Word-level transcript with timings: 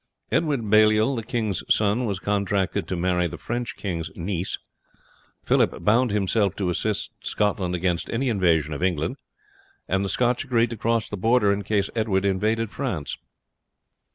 Edward 0.31 0.61
Baliol, 0.67 1.15
the 1.15 1.21
king's 1.23 1.63
son, 1.71 2.05
was 2.07 2.17
contracted 2.17 2.87
to 2.87 2.95
marry 2.95 3.27
the 3.27 3.37
French 3.37 3.75
king's 3.77 4.09
niece. 4.15 4.57
Phillip 5.43 5.83
bound 5.83 6.09
himself 6.09 6.55
to 6.55 6.71
assist 6.71 7.11
Scotland 7.21 7.75
against 7.75 8.09
any 8.09 8.27
invasion 8.27 8.73
of 8.73 8.81
England, 8.81 9.17
and 9.87 10.03
the 10.03 10.09
Scotch 10.09 10.43
agreed 10.43 10.71
to 10.71 10.75
cross 10.75 11.07
the 11.07 11.17
Border 11.17 11.53
in 11.53 11.61
case 11.63 11.91
Edward 11.95 12.25
invaded 12.25 12.71
France. 12.71 13.15